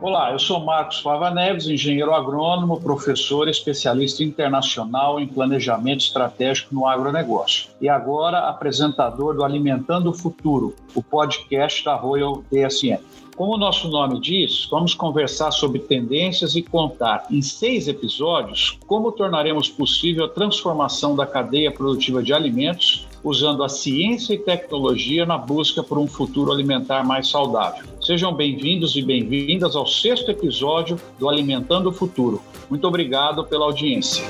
[0.00, 6.86] Olá, eu sou Marcos Fava Neves, engenheiro agrônomo, professor especialista internacional em planejamento estratégico no
[6.86, 7.70] agronegócio.
[7.80, 13.00] E agora apresentador do Alimentando o Futuro, o podcast da Royal DSM.
[13.36, 19.12] Como o nosso nome diz, vamos conversar sobre tendências e contar em seis episódios como
[19.12, 25.36] tornaremos possível a transformação da cadeia produtiva de alimentos usando a ciência e tecnologia na
[25.36, 27.84] busca por um futuro alimentar mais saudável.
[28.00, 32.40] Sejam bem-vindos e bem-vindas ao sexto episódio do Alimentando o Futuro.
[32.70, 34.22] Muito obrigado pela audiência.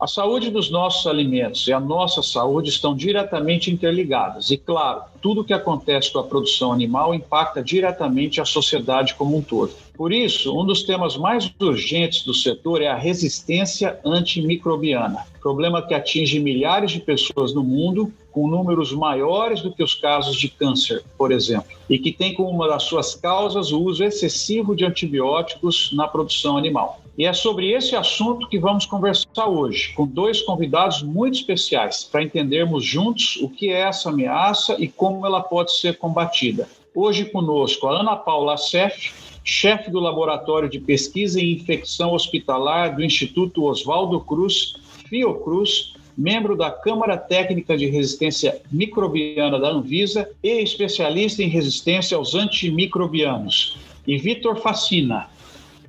[0.00, 4.50] A saúde dos nossos alimentos e a nossa saúde estão diretamente interligadas.
[4.50, 9.36] E, claro, tudo o que acontece com a produção animal impacta diretamente a sociedade como
[9.36, 9.72] um todo.
[10.00, 15.92] Por isso, um dos temas mais urgentes do setor é a resistência antimicrobiana, problema que
[15.92, 21.04] atinge milhares de pessoas no mundo, com números maiores do que os casos de câncer,
[21.18, 25.92] por exemplo, e que tem como uma das suas causas o uso excessivo de antibióticos
[25.92, 27.02] na produção animal.
[27.18, 32.22] E é sobre esse assunto que vamos conversar hoje, com dois convidados muito especiais, para
[32.22, 36.66] entendermos juntos o que é essa ameaça e como ela pode ser combatida.
[36.94, 39.12] Hoje conosco a Ana Paula Sef,
[39.44, 44.74] chefe do Laboratório de Pesquisa em Infecção Hospitalar do Instituto Oswaldo Cruz,
[45.08, 52.34] Fiocruz, membro da Câmara Técnica de Resistência Microbiana da Anvisa e especialista em resistência aos
[52.34, 53.78] antimicrobianos.
[54.06, 55.28] E Vitor Facina,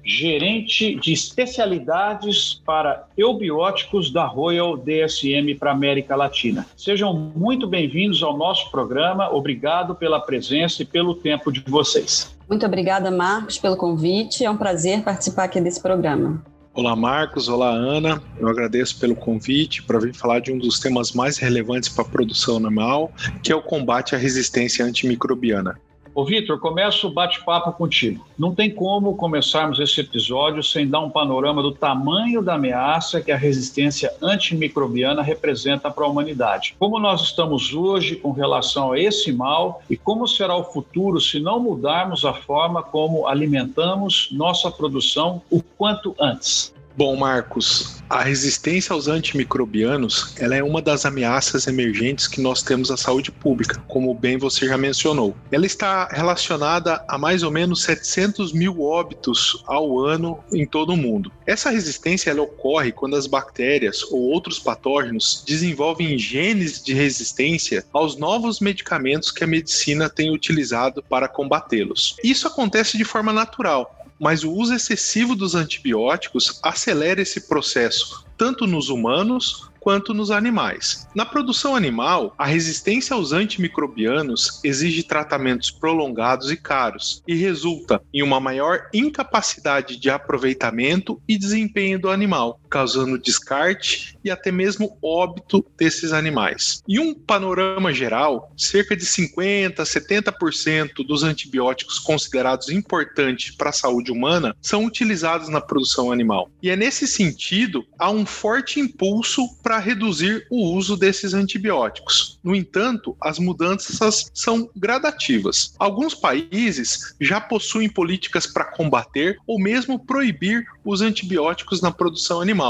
[0.03, 6.66] gerente de especialidades para eubióticos da Royal DSM para América Latina.
[6.75, 9.29] Sejam muito bem-vindos ao nosso programa.
[9.31, 12.35] Obrigado pela presença e pelo tempo de vocês.
[12.52, 14.44] Muito obrigada, Marcos, pelo convite.
[14.44, 16.44] É um prazer participar aqui desse programa.
[16.73, 17.47] Olá, Marcos.
[17.47, 18.21] Olá, Ana.
[18.38, 22.07] Eu agradeço pelo convite para vir falar de um dos temas mais relevantes para a
[22.09, 23.09] produção animal,
[23.41, 25.79] que é o combate à resistência antimicrobiana.
[26.13, 28.27] Ô, Vitor, começo o bate-papo contigo.
[28.38, 33.31] Não tem como começarmos esse episódio sem dar um panorama do tamanho da ameaça que
[33.31, 36.75] a resistência antimicrobiana representa para a humanidade.
[36.77, 41.39] Como nós estamos hoje com relação a esse mal e como será o futuro se
[41.39, 46.73] não mudarmos a forma como alimentamos nossa produção o quanto antes?
[46.96, 52.91] Bom, Marcos, a resistência aos antimicrobianos ela é uma das ameaças emergentes que nós temos
[52.91, 55.34] à saúde pública, como bem você já mencionou.
[55.50, 60.97] Ela está relacionada a mais ou menos 700 mil óbitos ao ano em todo o
[60.97, 61.31] mundo.
[61.46, 68.18] Essa resistência ela ocorre quando as bactérias ou outros patógenos desenvolvem genes de resistência aos
[68.18, 72.18] novos medicamentos que a medicina tem utilizado para combatê-los.
[72.22, 78.68] Isso acontece de forma natural, mas o uso excessivo dos antibióticos acelera esse processo, tanto
[78.68, 81.08] nos humanos quanto nos animais.
[81.16, 88.22] Na produção animal, a resistência aos antimicrobianos exige tratamentos prolongados e caros e resulta em
[88.22, 95.66] uma maior incapacidade de aproveitamento e desempenho do animal, causando descarte e até mesmo óbito
[95.78, 96.82] desses animais.
[96.88, 103.74] Em um panorama geral, cerca de 50 a 70% dos antibióticos considerados importantes para a
[103.74, 106.50] saúde humana são utilizados na produção animal.
[106.64, 112.40] E é nesse sentido, há um forte impulso para reduzir o uso desses antibióticos.
[112.42, 115.74] No entanto, as mudanças são gradativas.
[115.78, 122.60] Alguns países já possuem políticas para combater ou mesmo proibir os antibióticos na produção animal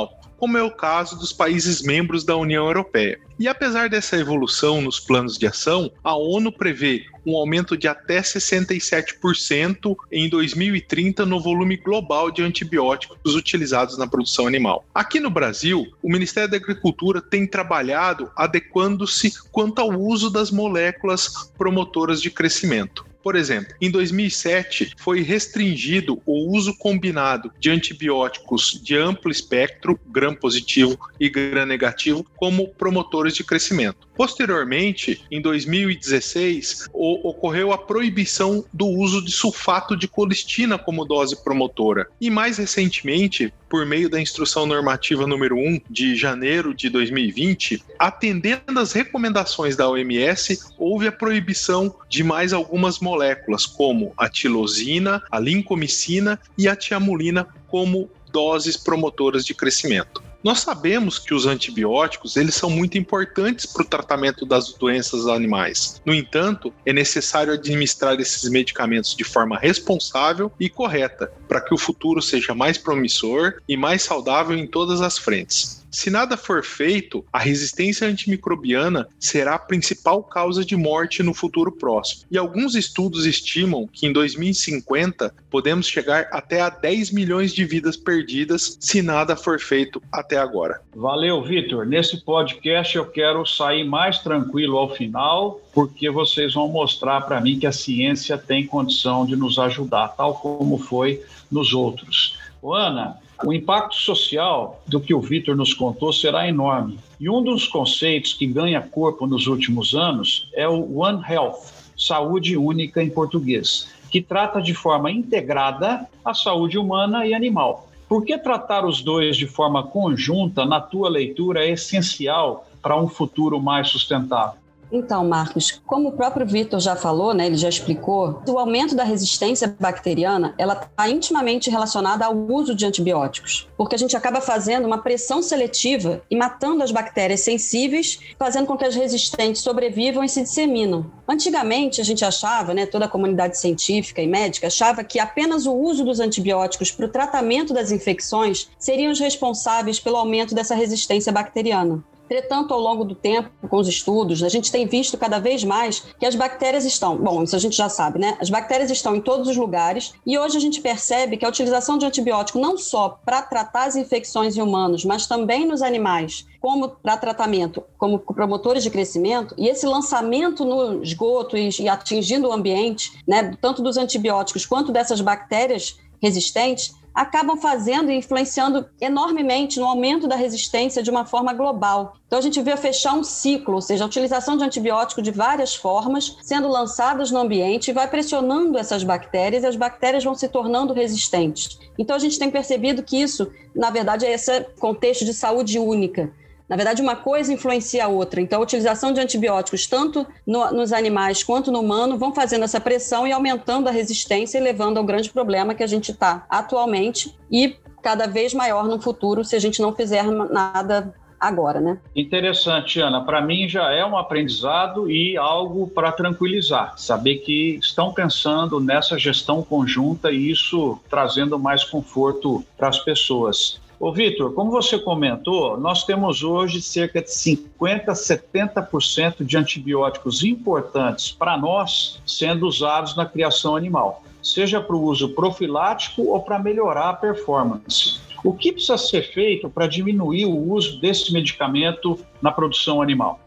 [0.41, 3.19] como é o caso dos países membros da União Europeia.
[3.37, 8.21] E apesar dessa evolução nos planos de ação, a ONU prevê um aumento de até
[8.21, 14.83] 67% em 2030 no volume global de antibióticos utilizados na produção animal.
[14.95, 21.51] Aqui no Brasil, o Ministério da Agricultura tem trabalhado adequando-se quanto ao uso das moléculas
[21.55, 23.10] promotoras de crescimento.
[23.23, 30.33] Por exemplo, em 2007 foi restringido o uso combinado de antibióticos de amplo espectro, gram
[30.33, 34.07] positivo e gram negativo, como promotores de crescimento.
[34.21, 42.05] Posteriormente, em 2016, ocorreu a proibição do uso de sulfato de colistina como dose promotora.
[42.21, 48.79] E mais recentemente, por meio da instrução normativa número 1 de janeiro de 2020, atendendo
[48.79, 55.39] às recomendações da OMS, houve a proibição de mais algumas moléculas, como a tilosina, a
[55.39, 60.21] lincomicina e a tiamulina, como doses promotoras de crescimento.
[60.43, 66.01] Nós sabemos que os antibióticos eles são muito importantes para o tratamento das doenças animais.
[66.03, 71.77] No entanto, é necessário administrar esses medicamentos de forma responsável e correta para que o
[71.77, 75.80] futuro seja mais promissor e mais saudável em todas as frentes.
[75.91, 81.69] Se nada for feito, a resistência antimicrobiana será a principal causa de morte no futuro
[81.69, 82.23] próximo.
[82.31, 87.97] E alguns estudos estimam que em 2050 podemos chegar até a 10 milhões de vidas
[87.97, 90.81] perdidas se nada for feito até agora.
[90.95, 91.85] Valeu, Vitor.
[91.85, 97.59] Nesse podcast eu quero sair mais tranquilo ao final, porque vocês vão mostrar para mim
[97.59, 101.21] que a ciência tem condição de nos ajudar, tal como foi
[101.51, 102.39] nos outros.
[102.63, 106.99] Ana, o impacto social do que o Vitor nos contou será enorme.
[107.19, 111.59] E um dos conceitos que ganha corpo nos últimos anos é o One Health,
[111.97, 117.87] saúde única em português, que trata de forma integrada a saúde humana e animal.
[118.07, 123.07] Por que tratar os dois de forma conjunta, na tua leitura, é essencial para um
[123.07, 124.60] futuro mais sustentável?
[124.91, 129.05] Então, Marcos, como o próprio Vitor já falou, né, ele já explicou, o aumento da
[129.05, 134.85] resistência bacteriana, ela está intimamente relacionada ao uso de antibióticos, porque a gente acaba fazendo
[134.85, 140.29] uma pressão seletiva e matando as bactérias sensíveis, fazendo com que as resistentes sobrevivam e
[140.29, 141.09] se disseminam.
[141.25, 145.73] Antigamente, a gente achava, né, toda a comunidade científica e médica achava que apenas o
[145.73, 151.31] uso dos antibióticos para o tratamento das infecções seriam os responsáveis pelo aumento dessa resistência
[151.31, 152.03] bacteriana.
[152.31, 155.99] Entretanto, ao longo do tempo, com os estudos, a gente tem visto cada vez mais
[156.17, 158.37] que as bactérias estão, bom, isso a gente já sabe, né?
[158.39, 161.97] As bactérias estão em todos os lugares e hoje a gente percebe que a utilização
[161.97, 166.87] de antibiótico não só para tratar as infecções em humanos, mas também nos animais, como
[166.87, 172.53] para tratamento, como promotores de crescimento, e esse lançamento no esgoto e, e atingindo o
[172.53, 179.85] ambiente, né, tanto dos antibióticos quanto dessas bactérias resistentes, acabam fazendo e influenciando enormemente no
[179.85, 182.13] aumento da resistência de uma forma global.
[182.25, 185.75] Então a gente vê fechar um ciclo, ou seja, a utilização de antibiótico de várias
[185.75, 190.47] formas sendo lançadas no ambiente e vai pressionando essas bactérias e as bactérias vão se
[190.47, 191.79] tornando resistentes.
[191.97, 196.31] Então a gente tem percebido que isso, na verdade, é esse contexto de saúde única.
[196.71, 198.39] Na verdade, uma coisa influencia a outra.
[198.39, 202.79] Então, a utilização de antibióticos, tanto no, nos animais quanto no humano, vão fazendo essa
[202.79, 207.35] pressão e aumentando a resistência e levando ao grande problema que a gente está atualmente
[207.51, 211.99] e cada vez maior no futuro se a gente não fizer nada agora, né?
[212.15, 213.25] Interessante, Ana.
[213.25, 216.93] Para mim já é um aprendizado e algo para tranquilizar.
[216.97, 223.80] Saber que estão pensando nessa gestão conjunta e isso trazendo mais conforto para as pessoas.
[224.01, 230.43] Ô, Vitor, como você comentou, nós temos hoje cerca de 50% a 70% de antibióticos
[230.43, 236.57] importantes para nós sendo usados na criação animal, seja para o uso profilático ou para
[236.57, 238.19] melhorar a performance.
[238.43, 243.39] O que precisa ser feito para diminuir o uso desse medicamento na produção animal?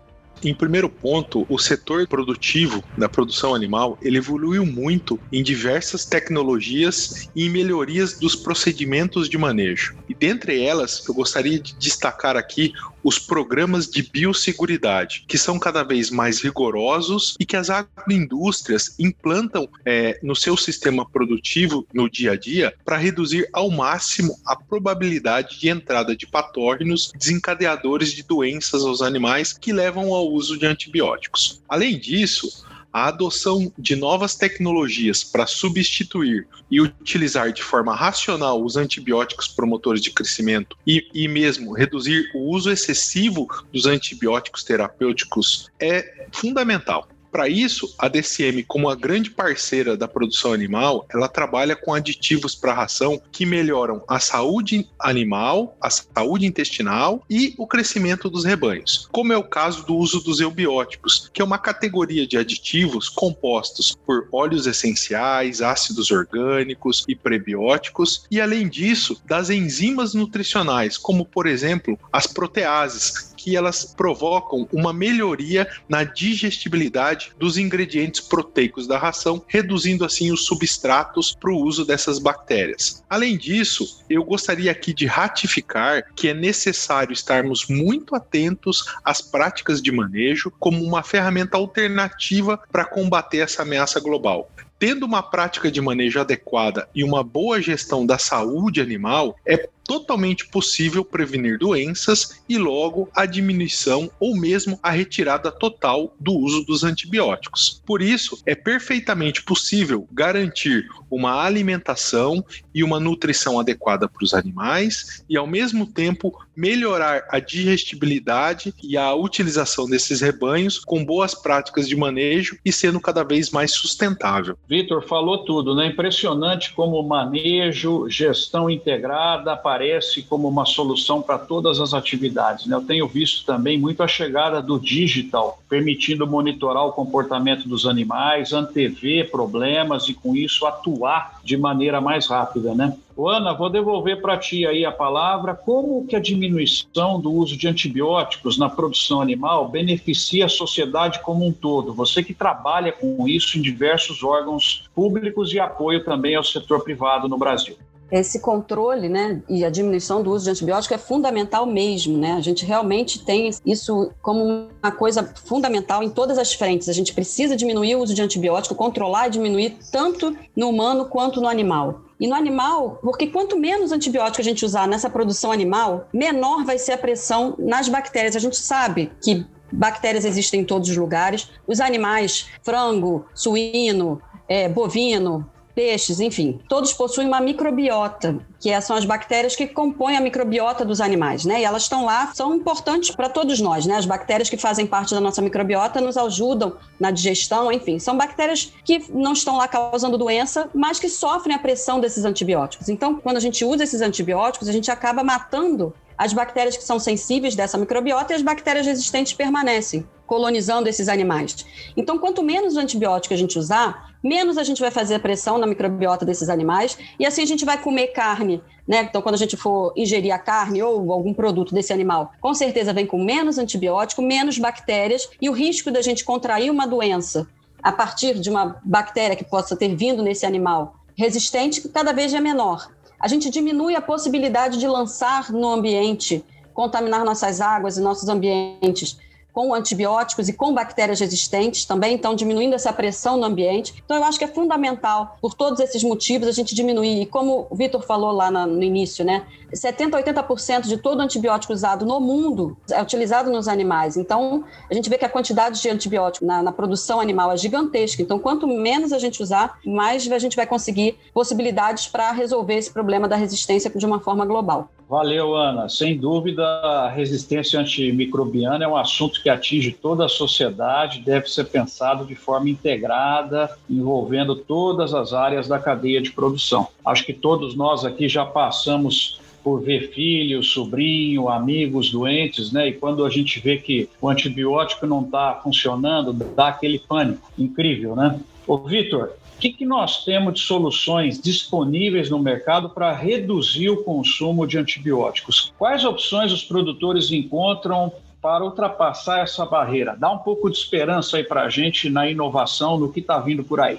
[0.45, 7.31] Em primeiro ponto, o setor produtivo da produção animal ele evoluiu muito em diversas tecnologias
[7.35, 9.95] e em melhorias dos procedimentos de manejo.
[10.07, 12.73] E dentre elas, eu gostaria de destacar aqui
[13.05, 19.69] os programas de biosseguridade, que são cada vez mais rigorosos e que as agroindústrias implantam
[19.85, 25.61] é, no seu sistema produtivo no dia a dia para reduzir ao máximo a probabilidade
[25.61, 31.63] de entrada de patógenos desencadeadores de doenças aos animais que levam ao uso de antibióticos.
[31.69, 38.77] Além disso, a adoção de novas tecnologias para substituir e utilizar de forma racional os
[38.77, 46.29] antibióticos promotores de crescimento e, e mesmo reduzir o uso excessivo dos antibióticos terapêuticos é
[46.31, 47.09] fundamental.
[47.35, 52.55] Para isso, a DCM, como a grande parceira da produção animal, ela trabalha com aditivos
[52.55, 59.09] para ração que melhoram a saúde animal, a saúde intestinal e o crescimento dos rebanhos,
[59.11, 63.99] como é o caso do uso dos eubióticos, que é uma categoria de aditivos compostos
[64.07, 71.49] por óleos essenciais, ácidos orgânicos e prebióticos, e além disso, das enzimas nutricionais, como por
[71.49, 79.45] exemplo as proteases, que elas provocam uma melhoria na digestibilidade dos ingredientes proteicos da ração,
[79.47, 83.05] reduzindo assim os substratos para o uso dessas bactérias.
[83.07, 89.83] Além disso, eu gostaria aqui de ratificar que é necessário estarmos muito atentos às práticas
[89.83, 94.51] de manejo como uma ferramenta alternativa para combater essa ameaça global.
[94.79, 100.47] Tendo uma prática de manejo adequada e uma boa gestão da saúde animal, é totalmente
[100.49, 106.85] possível prevenir doenças e logo a diminuição ou mesmo a retirada total do uso dos
[106.85, 107.83] antibióticos.
[107.87, 115.25] Por isso, é perfeitamente possível garantir uma alimentação e uma nutrição adequada para os animais
[115.29, 121.89] e ao mesmo tempo melhorar a digestibilidade e a utilização desses rebanhos com boas práticas
[121.89, 124.57] de manejo e sendo cada vez mais sustentável.
[124.69, 125.87] Vitor falou tudo, né?
[125.87, 132.67] Impressionante como manejo, gestão integrada, aparece como uma solução para todas as atividades.
[132.67, 132.77] Né?
[132.77, 138.53] Eu tenho visto também muito a chegada do digital, permitindo monitorar o comportamento dos animais,
[138.53, 142.73] antever problemas e, com isso, atuar de maneira mais rápida.
[142.75, 142.97] Né?
[143.19, 145.55] Ana, vou devolver para ti aí a palavra.
[145.55, 151.45] Como que a diminuição do uso de antibióticos na produção animal beneficia a sociedade como
[151.45, 151.93] um todo?
[151.95, 157.29] Você que trabalha com isso em diversos órgãos públicos e apoio também ao setor privado
[157.29, 157.77] no Brasil
[158.21, 162.17] esse controle né, e a diminuição do uso de antibiótico é fundamental mesmo.
[162.17, 162.33] Né?
[162.33, 166.89] A gente realmente tem isso como uma coisa fundamental em todas as frentes.
[166.89, 171.41] A gente precisa diminuir o uso de antibiótico, controlar e diminuir tanto no humano quanto
[171.41, 172.03] no animal.
[172.21, 176.79] E no animal, porque quanto menos antibiótico a gente usar nessa produção animal, menor vai
[176.79, 178.37] ser a pressão nas bactérias.
[178.37, 181.51] A gente sabe que bactérias existem em todos os lugares.
[181.67, 185.45] Os animais, frango, suíno, é, bovino,
[185.75, 191.01] peixes, enfim, todos possuem uma microbiota, que são as bactérias que compõem a microbiota dos
[191.01, 191.61] animais, né?
[191.61, 193.97] E elas estão lá, são importantes para todos nós, né?
[193.97, 198.73] As bactérias que fazem parte da nossa microbiota nos ajudam na digestão, enfim, são bactérias
[198.85, 202.89] que não estão lá causando doença, mas que sofrem a pressão desses antibióticos.
[202.89, 206.99] Então, quando a gente usa esses antibióticos, a gente acaba matando as bactérias que são
[206.99, 211.67] sensíveis dessa microbiota e as bactérias resistentes permanecem colonizando esses animais.
[211.97, 216.25] Então, quanto menos antibiótico a gente usar, menos a gente vai fazer pressão na microbiota
[216.25, 219.03] desses animais e assim a gente vai comer carne, né?
[219.03, 222.93] Então, quando a gente for ingerir a carne ou algum produto desse animal, com certeza
[222.93, 227.47] vem com menos antibiótico, menos bactérias e o risco da gente contrair uma doença
[227.83, 232.41] a partir de uma bactéria que possa ter vindo nesse animal resistente cada vez é
[232.41, 232.89] menor.
[233.21, 239.19] A gente diminui a possibilidade de lançar no ambiente, contaminar nossas águas e nossos ambientes
[239.55, 243.95] com antibióticos e com bactérias resistentes também, então diminuindo essa pressão no ambiente.
[244.05, 247.23] Então eu acho que é fundamental, por todos esses motivos, a gente diminuir.
[247.23, 249.47] E como o Vitor falou lá no início, né?
[249.73, 254.17] 70, 80% de todo antibiótico usado no mundo é utilizado nos animais.
[254.17, 258.23] Então, a gente vê que a quantidade de antibiótico na, na, produção animal é gigantesca.
[258.23, 262.93] Então, quanto menos a gente usar, mais a gente vai conseguir possibilidades para resolver esse
[262.93, 264.91] problema da resistência de uma forma global.
[265.15, 265.89] Valeu, Ana.
[265.89, 271.67] Sem dúvida, a resistência antimicrobiana é um assunto que atinge toda a sociedade, deve ser
[271.67, 276.89] pensado de forma integrada, envolvendo todas as áreas da cadeia de produção.
[277.07, 282.89] Acho que todos nós aqui já passamos por ver filho, sobrinho, amigos doentes, né?
[282.89, 287.53] E quando a gente vê que o antibiótico não está funcionando, dá aquele pânico.
[287.57, 288.41] Incrível, né?
[288.67, 294.03] Ô, Vitor, o que, que nós temos de soluções disponíveis no mercado para reduzir o
[294.03, 295.73] consumo de antibióticos?
[295.79, 300.17] Quais opções os produtores encontram para ultrapassar essa barreira?
[300.19, 303.63] Dá um pouco de esperança aí para a gente na inovação, no que está vindo
[303.63, 303.99] por aí.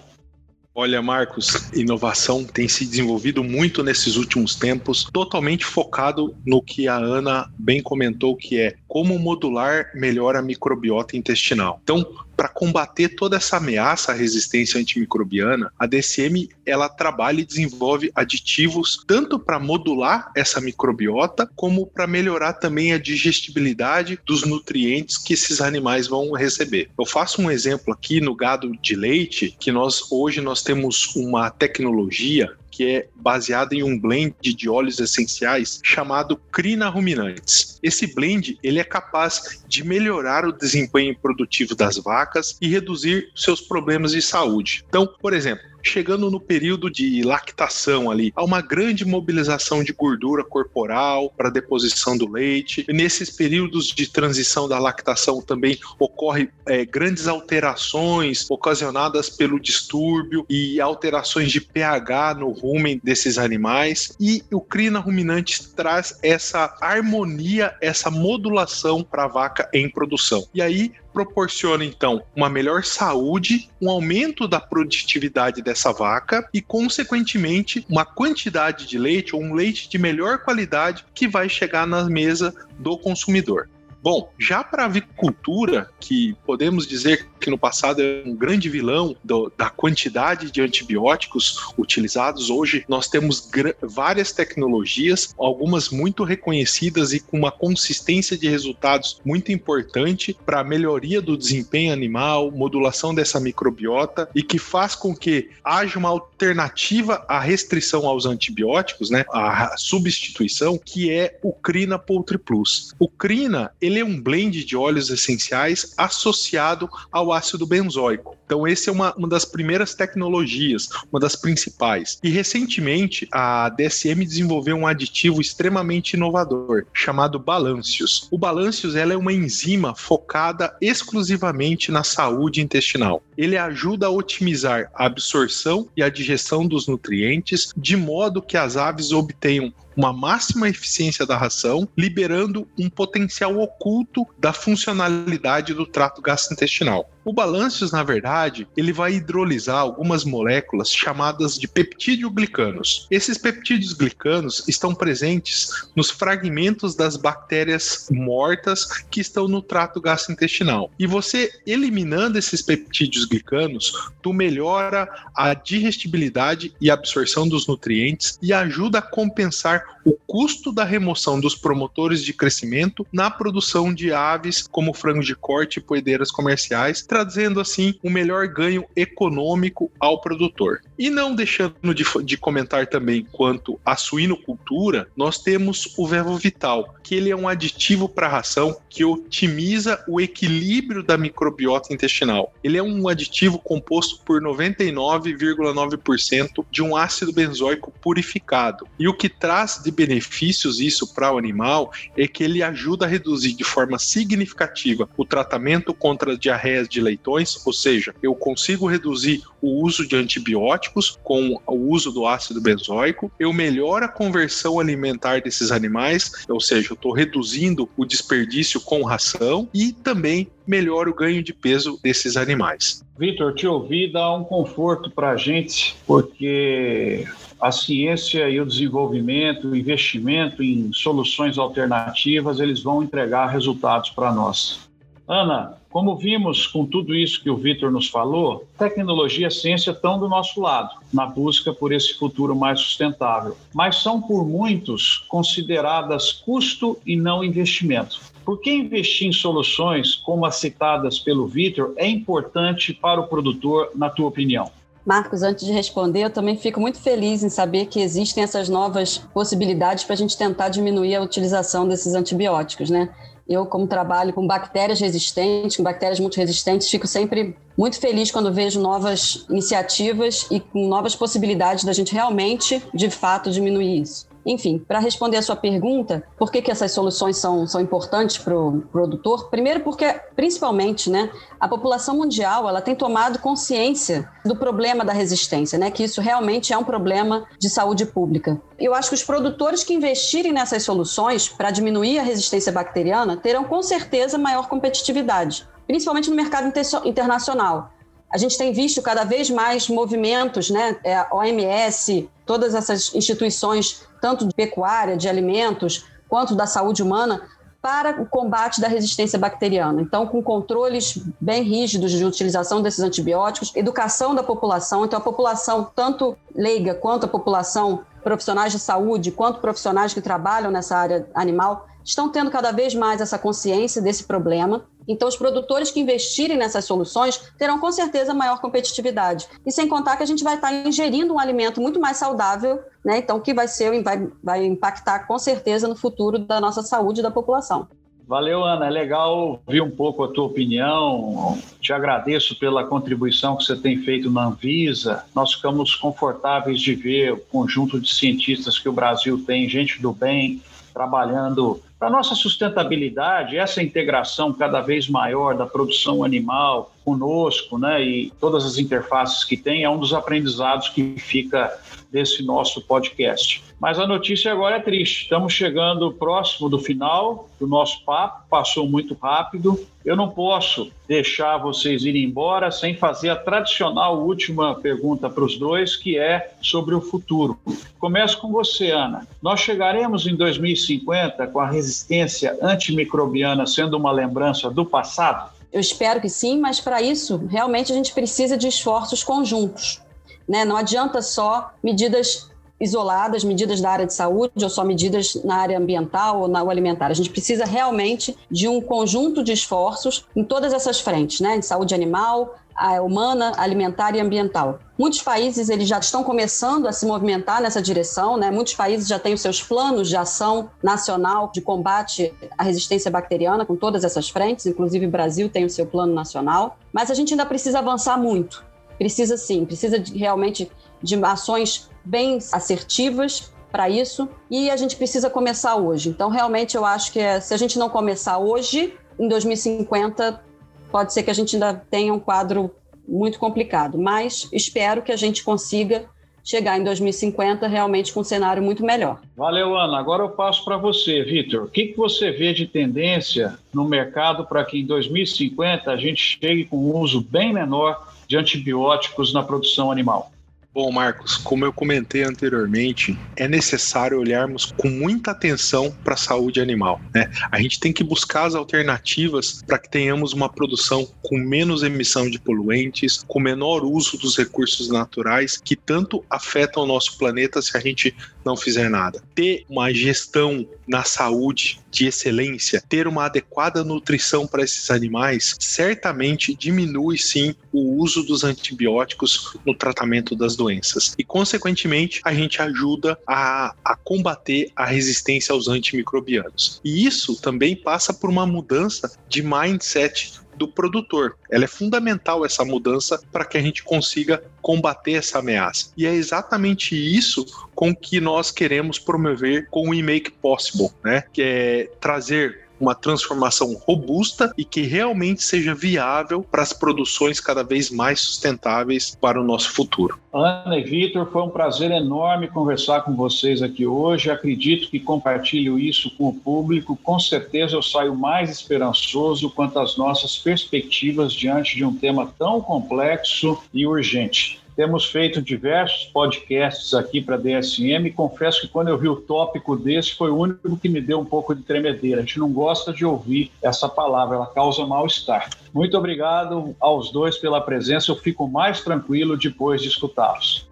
[0.77, 6.97] Olha, Marcos, inovação tem se desenvolvido muito nesses últimos tempos, totalmente focado no que a
[6.97, 11.79] Ana bem comentou, que é como modular melhor a microbiota intestinal.
[11.81, 12.05] Então,
[12.35, 19.03] para combater toda essa ameaça à resistência antimicrobiana, a DCM ela trabalha e desenvolve aditivos
[19.07, 25.61] tanto para modular essa microbiota como para melhorar também a digestibilidade dos nutrientes que esses
[25.61, 26.89] animais vão receber.
[26.97, 31.49] Eu faço um exemplo aqui no gado de leite, que nós hoje nós temos uma
[31.49, 37.79] tecnologia que é baseada em um blend de óleos essenciais chamado Crina Ruminantes.
[37.81, 43.59] Esse blend ele é capaz de melhorar o desempenho produtivo das vacas e reduzir seus
[43.59, 44.85] problemas de saúde.
[44.87, 50.43] Então, por exemplo, chegando no período de lactação ali, há uma grande mobilização de gordura
[50.43, 52.85] corporal para deposição do leite.
[52.89, 60.81] Nesses períodos de transição da lactação também ocorre é, grandes alterações ocasionadas pelo distúrbio e
[60.81, 64.15] alterações de pH no rumen desses animais.
[64.19, 70.47] E o crina ruminante traz essa harmonia, essa modulação para a vaca em produção.
[70.53, 77.85] E aí proporciona então uma melhor saúde, um aumento da produtividade dessa vaca e, consequentemente,
[77.89, 82.53] uma quantidade de leite ou um leite de melhor qualidade que vai chegar na mesa
[82.77, 83.69] do consumidor.
[84.05, 89.15] Bom, já para a avicultura, que podemos dizer que no passado é um grande vilão
[89.23, 93.47] do, da quantidade de antibióticos utilizados, hoje nós temos
[93.83, 100.63] várias tecnologias, algumas muito reconhecidas e com uma consistência de resultados muito importante para a
[100.63, 107.23] melhoria do desempenho animal, modulação dessa microbiota e que faz com que haja uma alternativa
[107.27, 112.91] à restrição aos antibióticos, né, a substituição, que é o Crina Poultry Plus.
[112.97, 118.35] O Crina, ele é um blend de óleos essenciais associado ao ácido benzoico.
[118.45, 122.19] Então, essa é uma, uma das primeiras tecnologias, uma das principais.
[122.23, 128.27] E recentemente, a DSM desenvolveu um aditivo extremamente inovador, chamado Balancius.
[128.31, 133.23] O Balancius ela é uma enzima focada exclusivamente na saúde intestinal.
[133.37, 138.77] Ele ajuda a otimizar a absorção e a digestão dos nutrientes, de modo que as
[138.77, 146.21] aves obtenham uma máxima eficiência da ração, liberando um potencial oculto da funcionalidade do trato
[146.21, 147.09] gastrointestinal.
[147.25, 153.07] O balanços, na verdade, ele vai hidrolisar algumas moléculas chamadas de peptídeo-glicanos.
[153.09, 160.91] Esses peptídeos-glicanos estão presentes nos fragmentos das bactérias mortas que estão no trato gastrointestinal.
[160.99, 168.99] E você eliminando esses peptídeos-glicanos, tu melhora a digestibilidade e absorção dos nutrientes e ajuda
[168.99, 174.93] a compensar o custo da remoção dos promotores de crescimento na produção de aves como
[174.93, 180.81] frangos de corte e poedeiras comerciais, trazendo assim um melhor ganho econômico ao produtor.
[180.97, 186.95] E não deixando de, de comentar também quanto à suinocultura, nós temos o Vervo Vital,
[187.03, 192.53] que ele é um aditivo para a ração que otimiza o equilíbrio da microbiota intestinal.
[192.63, 198.87] Ele é um aditivo composto por 99,9% de um ácido benzoico purificado.
[198.97, 203.09] E o que traz de benefícios isso para o animal é que ele ajuda a
[203.09, 209.43] reduzir de forma significativa o tratamento contra diarreias de leitões, ou seja, eu consigo reduzir
[209.65, 215.41] o uso de antibióticos com o uso do ácido benzoico, eu melhoro a conversão alimentar
[215.41, 221.13] desses animais, ou seja, eu estou reduzindo o desperdício com ração e também melhora o
[221.13, 223.03] ganho de peso desses animais.
[223.17, 227.25] Vitor, te ouvir dá um conforto para a gente, porque
[227.59, 234.31] a ciência e o desenvolvimento, o investimento em soluções alternativas, eles vão entregar resultados para
[234.33, 234.79] nós.
[235.27, 240.19] Ana, como vimos com tudo isso que o Vitor nos falou, tecnologia e ciência estão
[240.19, 246.33] do nosso lado, na busca por esse futuro mais sustentável, mas são por muitos consideradas
[246.33, 248.19] custo e não investimento.
[248.43, 253.91] Por que investir em soluções como as citadas pelo Vitor é importante para o produtor,
[253.95, 254.69] na tua opinião?
[255.05, 259.19] Marcos, antes de responder, eu também fico muito feliz em saber que existem essas novas
[259.33, 263.13] possibilidades para a gente tentar diminuir a utilização desses antibióticos, né?
[263.47, 268.79] Eu, como trabalho com bactérias resistentes, com bactérias multiresistentes, fico sempre muito feliz quando vejo
[268.79, 274.27] novas iniciativas e com novas possibilidades da gente realmente, de fato, diminuir isso.
[274.45, 278.55] Enfim, para responder a sua pergunta, por que, que essas soluções são, são importantes para
[278.55, 279.49] o produtor?
[279.49, 285.79] Primeiro, porque, principalmente, né, a população mundial ela tem tomado consciência do problema da resistência,
[285.79, 288.61] né, que isso realmente é um problema de saúde pública.
[288.77, 293.63] Eu acho que os produtores que investirem nessas soluções para diminuir a resistência bacteriana terão
[293.63, 296.71] com certeza maior competitividade, principalmente no mercado
[297.05, 297.95] internacional.
[298.31, 300.97] A gente tem visto cada vez mais movimentos, né?
[301.05, 307.43] É, OMS, todas essas instituições, tanto de pecuária, de alimentos, quanto da saúde humana,
[307.79, 310.01] para o combate da resistência bacteriana.
[310.01, 315.91] Então, com controles bem rígidos de utilização desses antibióticos, educação da população, então a população,
[315.95, 321.85] tanto leiga quanto a população profissionais de saúde, quanto profissionais que trabalham nessa área animal,
[322.03, 326.85] estão tendo cada vez mais essa consciência desse problema então, os produtores que investirem nessas
[326.85, 329.47] soluções terão com certeza maior competitividade.
[329.65, 333.19] E sem contar que a gente vai estar ingerindo um alimento muito mais saudável, né?
[333.19, 337.31] Então, que vai ser, vai, vai impactar com certeza no futuro da nossa saúde da
[337.31, 337.87] população.
[338.27, 338.87] Valeu, Ana.
[338.87, 341.59] É legal ouvir um pouco a tua opinião.
[341.79, 345.23] Te agradeço pela contribuição que você tem feito na Anvisa.
[345.35, 350.11] Nós ficamos confortáveis de ver o conjunto de cientistas que o Brasil tem, gente do
[350.11, 350.59] bem,
[350.91, 358.33] trabalhando para nossa sustentabilidade, essa integração cada vez maior da produção animal conosco, né, e
[358.39, 361.71] todas as interfaces que tem, é um dos aprendizados que fica
[362.11, 363.63] desse nosso podcast.
[363.79, 365.23] Mas a notícia agora é triste.
[365.23, 369.77] Estamos chegando próximo do final do nosso papo, passou muito rápido.
[370.03, 375.57] Eu não posso deixar vocês irem embora sem fazer a tradicional última pergunta para os
[375.57, 377.59] dois, que é sobre o futuro.
[377.99, 379.27] Começo com você, Ana.
[379.41, 385.51] Nós chegaremos em 2050 com a resistência antimicrobiana sendo uma lembrança do passado?
[385.71, 390.01] Eu espero que sim, mas para isso, realmente a gente precisa de esforços conjuntos.
[390.47, 390.65] Né?
[390.65, 395.77] Não adianta só medidas isoladas, medidas da área de saúde ou só medidas na área
[395.77, 397.07] ambiental ou na alimentar.
[397.07, 401.57] A gente precisa realmente de um conjunto de esforços em todas essas frentes, né?
[401.57, 404.79] De saúde animal, a humana, alimentar e ambiental.
[404.97, 408.49] Muitos países eles já estão começando a se movimentar nessa direção, né?
[408.49, 413.65] Muitos países já têm os seus planos de ação nacional de combate à resistência bacteriana
[413.65, 417.33] com todas essas frentes, inclusive o Brasil tem o seu plano nacional, mas a gente
[417.33, 418.63] ainda precisa avançar muito.
[418.97, 420.71] Precisa sim, precisa de, realmente
[421.03, 426.07] de ações bem assertivas para isso e a gente precisa começar hoje.
[426.07, 430.41] Então, realmente, eu acho que é, se a gente não começar hoje, em 2050,
[430.89, 432.71] pode ser que a gente ainda tenha um quadro
[433.07, 436.05] muito complicado, mas espero que a gente consiga
[436.43, 439.19] chegar em 2050 realmente com um cenário muito melhor.
[439.35, 439.97] Valeu, Ana.
[439.97, 441.63] Agora eu passo para você, Vitor.
[441.63, 446.37] O que, que você vê de tendência no mercado para que em 2050 a gente
[446.39, 450.31] chegue com um uso bem menor de antibióticos na produção animal?
[450.75, 456.59] Bom, Marcos, como eu comentei anteriormente, é necessário olharmos com muita atenção para a saúde
[456.59, 456.99] animal.
[457.13, 457.31] Né?
[457.49, 462.29] A gente tem que buscar as alternativas para que tenhamos uma produção com menos emissão
[462.29, 467.77] de poluentes, com menor uso dos recursos naturais que tanto afetam o nosso planeta se
[467.77, 468.13] a gente
[468.45, 469.21] não fizer nada.
[469.33, 476.53] Ter uma gestão na saúde de excelência, ter uma adequada nutrição para esses animais, certamente
[476.53, 481.15] diminui sim o uso dos antibióticos no tratamento das doenças.
[481.17, 486.81] E, consequentemente, a gente ajuda a, a combater a resistência aos antimicrobianos.
[486.83, 491.37] E isso também passa por uma mudança de mindset do produtor.
[491.49, 495.91] Ela é fundamental essa mudança para que a gente consiga combater essa ameaça.
[495.95, 501.23] E é exatamente isso com que nós queremos promover com o We Make Possible, né?
[501.33, 507.63] Que é trazer uma transformação robusta e que realmente seja viável para as produções cada
[507.63, 510.19] vez mais sustentáveis para o nosso futuro.
[510.33, 514.29] Ana e Vitor, foi um prazer enorme conversar com vocês aqui hoje.
[514.29, 516.99] Acredito que compartilho isso com o público.
[517.01, 522.59] Com certeza eu saio mais esperançoso quanto às nossas perspectivas diante de um tema tão
[522.59, 524.64] complexo e urgente.
[524.75, 529.77] Temos feito diversos podcasts aqui para a DSM confesso que quando eu vi o tópico
[529.77, 532.19] desse foi o único que me deu um pouco de tremedeira.
[532.19, 535.49] A gente não gosta de ouvir essa palavra, ela causa mal-estar.
[535.73, 540.67] Muito obrigado aos dois pela presença, eu fico mais tranquilo depois de escutá-los.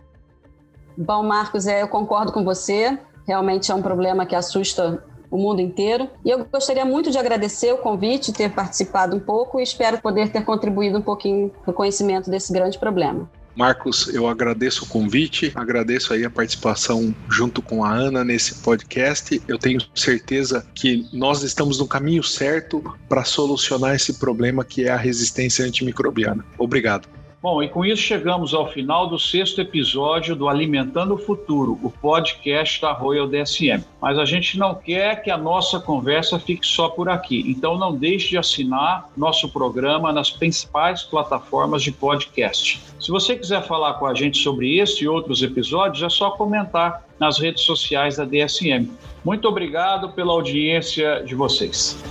[0.98, 3.00] Bom, Marcos, é, eu concordo com você.
[3.26, 6.10] Realmente é um problema que assusta o mundo inteiro.
[6.26, 10.30] E eu gostaria muito de agradecer o convite, ter participado um pouco e espero poder
[10.30, 13.30] ter contribuído um pouquinho no conhecimento desse grande problema.
[13.56, 19.42] Marcos, eu agradeço o convite, agradeço aí a participação junto com a Ana nesse podcast.
[19.48, 24.92] Eu tenho certeza que nós estamos no caminho certo para solucionar esse problema que é
[24.92, 26.44] a resistência antimicrobiana.
[26.58, 27.08] Obrigado.
[27.44, 31.92] Bom, e com isso chegamos ao final do sexto episódio do Alimentando o Futuro, o
[31.92, 33.84] podcast da Royal DSM.
[34.02, 37.94] Mas a gente não quer que a nossa conversa fique só por aqui, então não
[37.94, 42.82] deixe de assinar nosso programa nas principais plataformas de podcast.
[42.98, 47.06] Se você quiser falar com a gente sobre esse e outros episódios, é só comentar
[47.20, 48.90] nas redes sociais da DSM.
[49.22, 52.02] Muito obrigado pela audiência de vocês.